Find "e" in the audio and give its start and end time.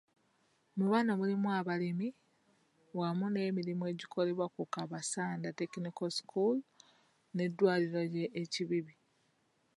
8.41-8.43